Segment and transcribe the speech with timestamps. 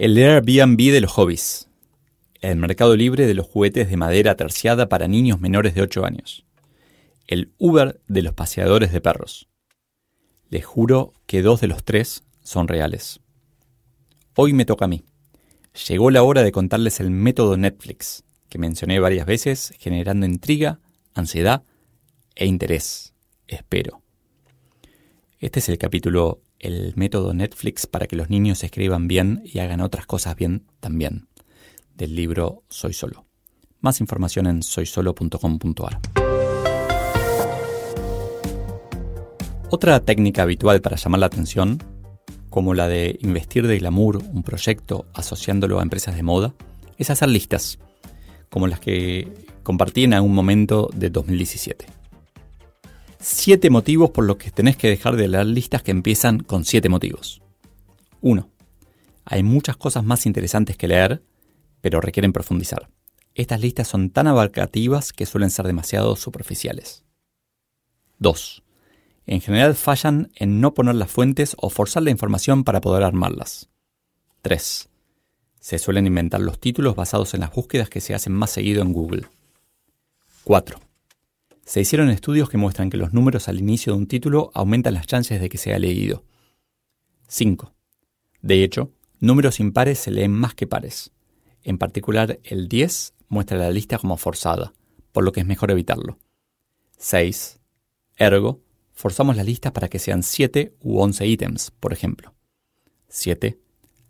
[0.00, 1.68] El Airbnb de los hobbies.
[2.40, 6.46] El mercado libre de los juguetes de madera terciada para niños menores de 8 años.
[7.26, 9.46] El Uber de los paseadores de perros.
[10.48, 13.20] Les juro que dos de los tres son reales.
[14.36, 15.04] Hoy me toca a mí.
[15.86, 20.80] Llegó la hora de contarles el método Netflix, que mencioné varias veces, generando intriga,
[21.12, 21.62] ansiedad
[22.36, 23.12] e interés.
[23.46, 24.00] Espero.
[25.40, 29.80] Este es el capítulo El método Netflix para que los niños escriban bien y hagan
[29.80, 31.26] otras cosas bien también,
[31.96, 33.26] del libro Soy Solo.
[33.80, 36.00] Más información en soysolo.com.ar.
[39.70, 41.78] Otra técnica habitual para llamar la atención
[42.50, 46.52] como la de investir de glamour un proyecto asociándolo a empresas de moda,
[46.98, 47.78] es hacer listas,
[48.50, 51.99] como las que compartí en algún momento de 2017.
[53.20, 56.88] Siete motivos por los que tenés que dejar de leer listas que empiezan con siete
[56.88, 57.42] motivos.
[58.22, 58.48] 1.
[59.26, 61.22] Hay muchas cosas más interesantes que leer,
[61.80, 62.88] pero requieren profundizar.
[63.34, 67.04] Estas listas son tan abarcativas que suelen ser demasiado superficiales.
[68.18, 68.62] 2
[69.30, 73.68] en general fallan en no poner las fuentes o forzar la información para poder armarlas.
[74.42, 74.88] 3.
[75.60, 78.92] Se suelen inventar los títulos basados en las búsquedas que se hacen más seguido en
[78.92, 79.28] Google.
[80.42, 80.80] 4.
[81.70, 85.06] Se hicieron estudios que muestran que los números al inicio de un título aumentan las
[85.06, 86.24] chances de que sea leído.
[87.28, 87.72] 5.
[88.42, 91.12] De hecho, números impares se leen más que pares.
[91.62, 94.74] En particular, el 10 muestra la lista como forzada,
[95.12, 96.18] por lo que es mejor evitarlo.
[96.98, 97.60] 6.
[98.16, 102.34] Ergo, forzamos las listas para que sean 7 u 11 ítems, por ejemplo.
[103.10, 103.60] 7.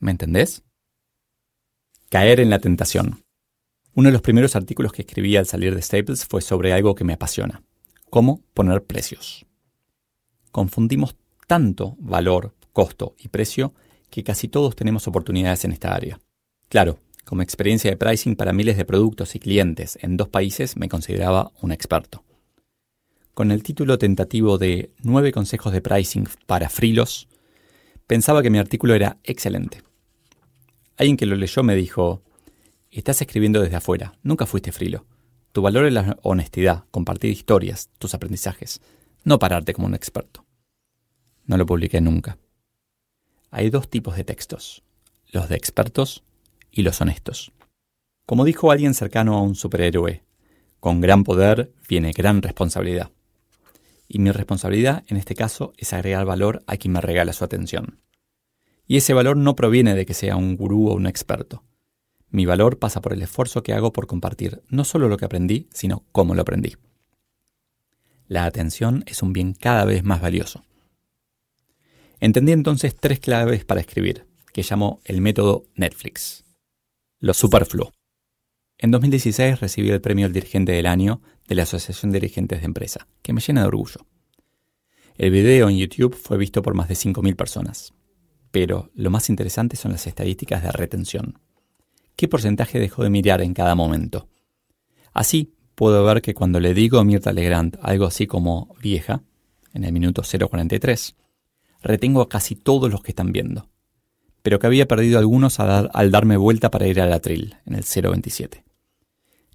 [0.00, 0.64] ¿Me entendés?
[2.08, 3.23] Caer en la tentación.
[3.94, 7.04] Uno de los primeros artículos que escribí al salir de Staples fue sobre algo que
[7.04, 7.62] me apasiona,
[8.10, 9.46] cómo poner precios.
[10.50, 11.16] Confundimos
[11.46, 13.72] tanto valor, costo y precio
[14.10, 16.20] que casi todos tenemos oportunidades en esta área.
[16.68, 20.88] Claro, como experiencia de pricing para miles de productos y clientes en dos países me
[20.88, 22.24] consideraba un experto
[23.34, 27.28] con el título tentativo de Nueve consejos de pricing para frilos,
[28.06, 29.82] pensaba que mi artículo era excelente.
[30.96, 32.22] Alguien que lo leyó me dijo,
[32.98, 35.06] estás escribiendo desde afuera, nunca fuiste frilo.
[35.52, 38.80] Tu valor es la honestidad, compartir historias, tus aprendizajes,
[39.24, 40.44] no pararte como un experto.
[41.46, 42.38] No lo publiqué nunca.
[43.50, 44.82] Hay dos tipos de textos,
[45.30, 46.24] los de expertos
[46.70, 47.52] y los honestos.
[48.26, 50.24] Como dijo alguien cercano a un superhéroe,
[50.80, 53.10] con gran poder viene gran responsabilidad
[54.08, 58.00] y mi responsabilidad en este caso es agregar valor a quien me regala su atención.
[58.86, 61.64] Y ese valor no proviene de que sea un gurú o un experto.
[62.34, 65.68] Mi valor pasa por el esfuerzo que hago por compartir no solo lo que aprendí,
[65.72, 66.74] sino cómo lo aprendí.
[68.26, 70.64] La atención es un bien cada vez más valioso.
[72.18, 76.44] Entendí entonces tres claves para escribir, que llamo el método Netflix.
[77.20, 77.92] Lo superfluo.
[78.78, 82.66] En 2016 recibí el premio al dirigente del año de la Asociación de Dirigentes de
[82.66, 84.04] Empresa, que me llena de orgullo.
[85.16, 87.94] El video en YouTube fue visto por más de 5.000 personas.
[88.50, 91.38] Pero lo más interesante son las estadísticas de retención.
[92.16, 94.28] ¿Qué porcentaje dejó de mirar en cada momento?
[95.12, 99.22] Así, puedo ver que cuando le digo a Mirta Legrand algo así como vieja,
[99.72, 101.14] en el minuto 0.43,
[101.82, 103.68] retengo a casi todos los que están viendo,
[104.42, 107.82] pero que había perdido algunos al, al darme vuelta para ir al atril, en el
[107.82, 108.62] 0.27.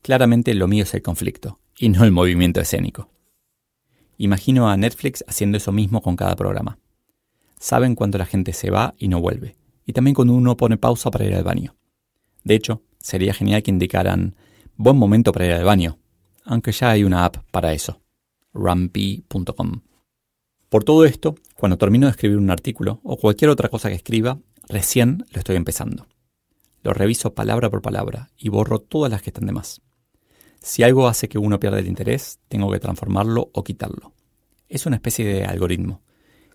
[0.00, 3.10] Claramente lo mío es el conflicto, y no el movimiento escénico.
[4.16, 6.78] Imagino a Netflix haciendo eso mismo con cada programa.
[7.58, 11.10] Saben cuando la gente se va y no vuelve, y también cuando uno pone pausa
[11.10, 11.76] para ir al baño.
[12.46, 14.36] De hecho, sería genial que indicaran
[14.76, 15.98] buen momento para ir al baño,
[16.44, 18.00] aunque ya hay una app para eso,
[18.54, 19.80] rumpy.com.
[20.68, 24.38] Por todo esto, cuando termino de escribir un artículo o cualquier otra cosa que escriba,
[24.68, 26.06] recién lo estoy empezando.
[26.84, 29.82] Lo reviso palabra por palabra y borro todas las que están de más.
[30.60, 34.12] Si algo hace que uno pierda el interés, tengo que transformarlo o quitarlo.
[34.68, 36.00] Es una especie de algoritmo,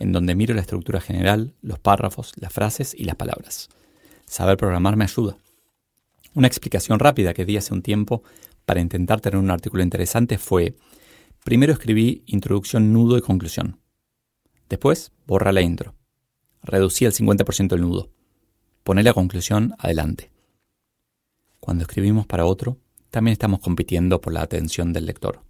[0.00, 3.68] en donde miro la estructura general, los párrafos, las frases y las palabras.
[4.26, 5.38] Saber programar me ayuda.
[6.36, 8.22] Una explicación rápida que di hace un tiempo
[8.66, 10.76] para intentar tener un artículo interesante fue,
[11.42, 13.80] primero escribí introducción, nudo y conclusión.
[14.68, 15.94] Después, borra la intro.
[16.62, 18.10] reducí al 50% el nudo.
[18.84, 20.30] Poné la conclusión adelante.
[21.58, 22.76] Cuando escribimos para otro,
[23.08, 25.40] también estamos compitiendo por la atención del lector.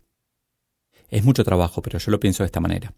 [1.09, 2.95] Es mucho trabajo, pero yo lo pienso de esta manera.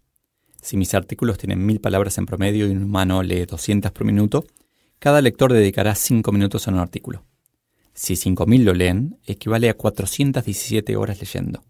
[0.61, 4.45] Si mis artículos tienen mil palabras en promedio y un humano lee 200 por minuto,
[4.99, 7.25] cada lector dedicará 5 minutos a un artículo.
[7.99, 11.65] Si 5.000 lo leen, equivale a 417 horas leyendo.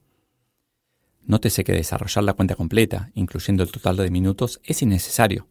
[1.23, 5.47] Nótese que desarrollar la cuenta completa, incluyendo el total de minutos, es innecesario.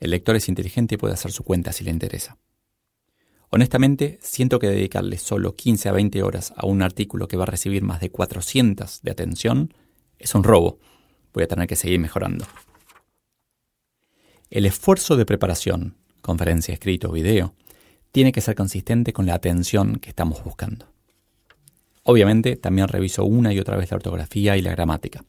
[0.00, 2.36] El lector es inteligente y puede hacer su cuenta si le interesa.
[3.50, 7.52] Honestamente, siento que dedicarle solo 15 a 20 horas a un artículo que va a
[7.52, 9.72] recibir más de 400 de atención
[10.18, 10.80] es un robo.
[11.32, 12.44] Voy a tener que seguir mejorando.
[14.50, 17.54] El esfuerzo de preparación, conferencia, escrito o video,
[18.12, 20.86] tiene que ser consistente con la atención que estamos buscando.
[22.02, 25.24] Obviamente, también reviso una y otra vez la ortografía y la gramática.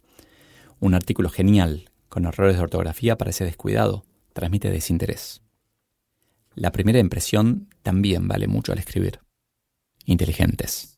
[0.80, 5.42] Un artículo genial con errores de ortografía parece descuidado, transmite desinterés.
[6.56, 9.20] La primera impresión también vale mucho al escribir.
[10.06, 10.98] Inteligentes.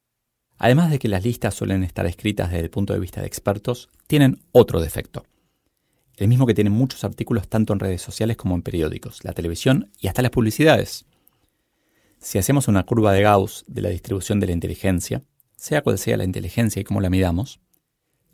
[0.57, 3.89] Además de que las listas suelen estar escritas desde el punto de vista de expertos,
[4.07, 5.25] tienen otro defecto.
[6.16, 9.92] El mismo que tienen muchos artículos tanto en redes sociales como en periódicos, la televisión
[10.00, 11.06] y hasta las publicidades.
[12.22, 15.24] Si hacemos una curva de Gauss de la distribución de la inteligencia,
[15.56, 17.60] sea cual sea la inteligencia y cómo la midamos,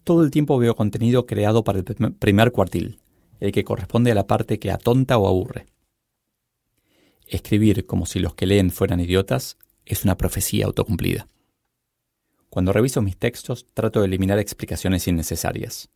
[0.03, 1.85] todo el tiempo veo contenido creado para el
[2.19, 2.99] primer cuartil,
[3.39, 5.67] el que corresponde a la parte que atonta o aburre.
[7.27, 11.29] Escribir como si los que leen fueran idiotas es una profecía autocumplida.
[12.49, 15.89] Cuando reviso mis textos trato de eliminar explicaciones innecesarias.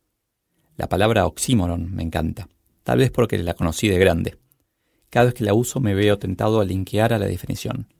[0.76, 2.48] La palabra oxímoron me encanta,
[2.84, 4.41] tal vez porque la conocí de grande.
[5.12, 7.92] Cada vez que la uso me veo tentado a linkear a la definición,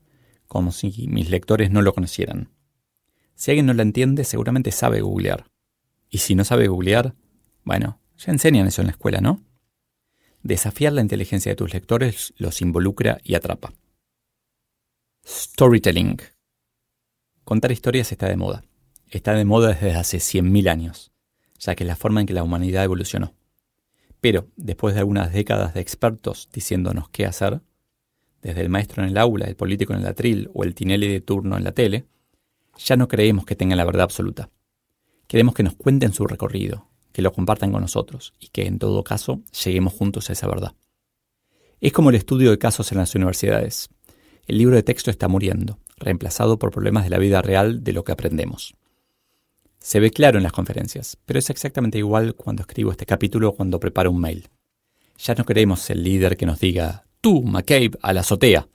[0.47, 2.49] como si mis lectores no lo conocieran.
[3.35, 5.45] Si alguien no la entiende, seguramente sabe googlear.
[6.09, 7.13] Y si no sabe googlear,
[7.63, 9.43] bueno, ya enseñan eso en la escuela, ¿no?
[10.41, 13.75] Desafiar la inteligencia de tus lectores los involucra y atrapa.
[15.23, 16.19] Storytelling.
[17.43, 18.65] Contar historias está de moda.
[19.11, 21.11] Está de moda desde hace 100.000 años,
[21.59, 23.35] ya que es la forma en que la humanidad evolucionó.
[24.23, 27.59] Pero, después de algunas décadas de expertos diciéndonos qué hacer,
[28.41, 31.19] desde el maestro en el aula, el político en el atril o el tinelli de
[31.19, 32.05] turno en la tele,
[32.77, 34.49] ya no creemos que tengan la verdad absoluta.
[35.27, 39.03] Queremos que nos cuenten su recorrido, que lo compartan con nosotros y que en todo
[39.03, 40.73] caso lleguemos juntos a esa verdad.
[41.81, 43.89] Es como el estudio de casos en las universidades.
[44.47, 48.05] El libro de texto está muriendo, reemplazado por problemas de la vida real de lo
[48.05, 48.73] que aprendemos.
[49.83, 53.55] Se ve claro en las conferencias, pero es exactamente igual cuando escribo este capítulo o
[53.55, 54.47] cuando preparo un mail.
[55.17, 58.69] Ya no queremos el líder que nos diga, tú, McCabe, a la azotea.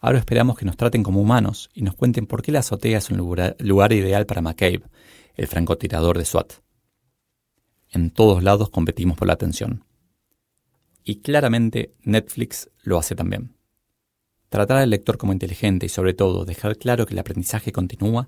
[0.00, 3.10] Ahora esperamos que nos traten como humanos y nos cuenten por qué la azotea es
[3.10, 4.84] un lugar, lugar ideal para McCabe,
[5.34, 6.54] el francotirador de SWAT.
[7.90, 9.84] En todos lados competimos por la atención.
[11.04, 13.54] Y claramente Netflix lo hace también.
[14.48, 18.26] Tratar al lector como inteligente y sobre todo dejar claro que el aprendizaje continúa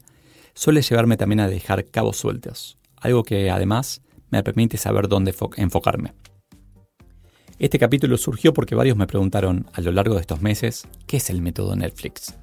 [0.54, 6.14] suele llevarme también a dejar cabos sueltos, algo que además me permite saber dónde enfocarme.
[7.58, 11.30] Este capítulo surgió porque varios me preguntaron a lo largo de estos meses qué es
[11.30, 12.34] el método Netflix.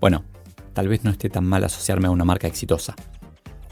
[0.00, 0.24] Bueno,
[0.72, 2.94] tal vez no esté tan mal asociarme a una marca exitosa.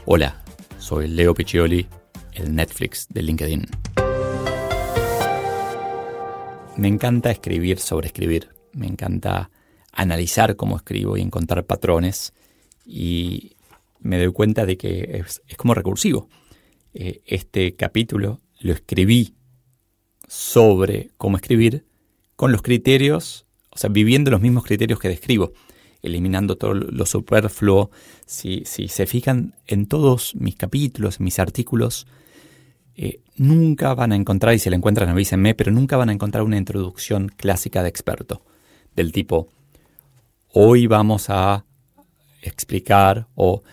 [0.05, 0.43] Hola,
[0.77, 1.87] soy Leo Piccioli,
[2.33, 3.65] el Netflix de LinkedIn.
[6.77, 9.49] Me encanta escribir sobre escribir, me encanta
[9.91, 12.33] analizar cómo escribo y encontrar patrones
[12.85, 13.57] y
[13.99, 16.29] me doy cuenta de que es, como recursivo.
[16.93, 19.35] Eh, este capítulo lo escribí
[20.27, 21.85] sobre cómo escribir
[22.35, 25.53] con los criterios, o sea, viviendo los mismos criterios que describo,
[26.01, 27.91] eliminando todo lo superfluo.
[28.25, 32.07] Si, si se fijan en todos mis capítulos, mis artículos,
[32.95, 36.43] eh, nunca van a encontrar, y si la encuentran avísenme, pero nunca van a encontrar
[36.43, 38.43] una introducción clásica de experto,
[38.93, 39.47] del tipo,
[40.51, 41.65] hoy vamos a
[42.41, 43.63] explicar o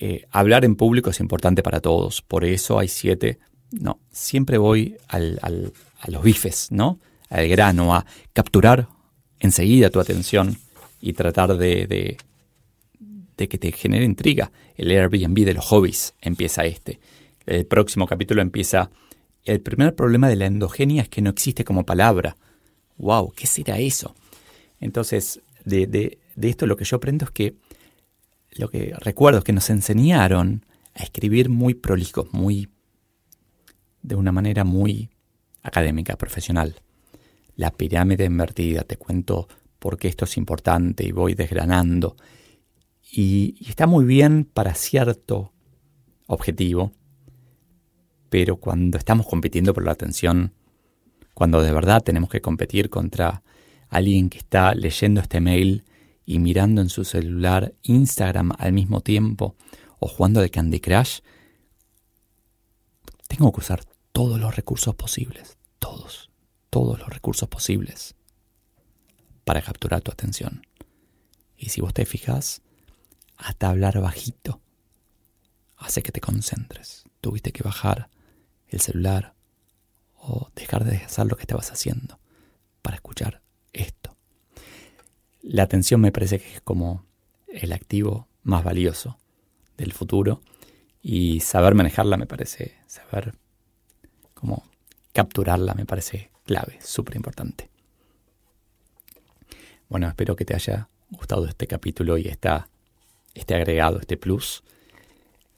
[0.00, 3.38] eh, hablar en público es importante para todos, por eso hay siete.
[3.70, 7.00] No, siempre voy al, a los bifes, ¿no?
[7.28, 8.88] Al grano, a capturar
[9.40, 10.56] enseguida tu atención
[11.00, 12.16] y tratar de, de,
[13.36, 14.50] de que te genere intriga.
[14.76, 16.98] El Airbnb de los hobbies empieza este.
[17.46, 18.90] El próximo capítulo empieza.
[19.44, 22.36] El primer problema de la endogenia es que no existe como palabra.
[22.96, 23.32] ¡Wow!
[23.36, 24.14] ¿Qué será eso?
[24.80, 27.54] Entonces, de, de, de esto lo que yo aprendo es que
[28.52, 30.64] lo que recuerdo es que nos enseñaron
[30.94, 32.68] a escribir muy prolijos, muy
[34.02, 35.10] de una manera muy
[35.62, 36.76] académica, profesional.
[37.56, 42.16] La pirámide invertida, te cuento por qué esto es importante y voy desgranando.
[43.10, 45.52] Y, y está muy bien para cierto
[46.26, 46.92] objetivo,
[48.28, 50.52] pero cuando estamos compitiendo por la atención,
[51.34, 53.42] cuando de verdad tenemos que competir contra
[53.88, 55.84] alguien que está leyendo este mail
[56.28, 59.56] y mirando en su celular Instagram al mismo tiempo
[59.98, 61.20] o jugando de Candy Crush,
[63.28, 66.30] tengo que usar todos los recursos posibles, todos,
[66.68, 68.14] todos los recursos posibles
[69.46, 70.66] para capturar tu atención.
[71.56, 72.60] Y si vos te fijas,
[73.38, 74.60] hasta hablar bajito
[75.78, 77.04] hace que te concentres.
[77.22, 78.10] Tuviste que bajar
[78.66, 79.32] el celular
[80.14, 82.20] o dejar de hacer lo que estabas haciendo
[82.82, 83.40] para escuchar.
[85.42, 87.04] La atención me parece que es como
[87.48, 89.18] el activo más valioso
[89.76, 90.42] del futuro
[91.02, 93.34] y saber manejarla me parece, saber
[94.34, 94.64] cómo
[95.12, 97.70] capturarla me parece clave, súper importante.
[99.88, 102.68] Bueno, espero que te haya gustado este capítulo y esta,
[103.34, 104.62] este agregado, este plus.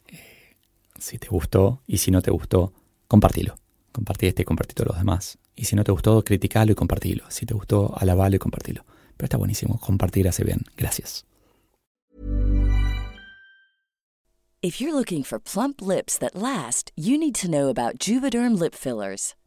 [0.08, 0.56] Eh,
[0.98, 2.72] si te gustó y si no te gustó,
[3.08, 3.56] compartilo.
[3.92, 5.38] Compartí este y compartí todos los demás.
[5.56, 7.24] Y si no te gustó, criticalo y compartilo.
[7.28, 8.84] Si te gustó, alabalo y compartilo.
[9.20, 10.64] Pero está buenísimo, compartir hace bien.
[10.78, 11.24] Gracias.
[14.62, 18.74] If you're looking for plump lips that last, you need to know about Juvederm lip
[18.74, 19.34] fillers.